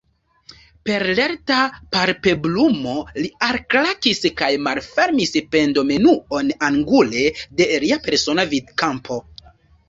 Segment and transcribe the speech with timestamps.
[0.89, 1.57] Per lerta
[1.95, 7.29] palpebrumo li alklakis kaj malfermis pendomenuon angule
[7.61, 9.21] de lia persona vidkampo.